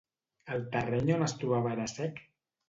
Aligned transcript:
El 0.55 0.63
terreny 0.75 1.11
on 1.17 1.27
es 1.27 1.35
trobava 1.43 1.71
era 1.75 1.87
sec? 1.93 2.19